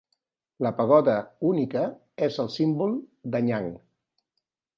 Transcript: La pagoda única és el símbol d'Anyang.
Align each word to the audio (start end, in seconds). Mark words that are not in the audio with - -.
La 0.65 0.69
pagoda 0.77 1.17
única 1.49 1.83
és 2.29 2.41
el 2.45 2.49
símbol 2.55 2.97
d'Anyang. 3.37 3.71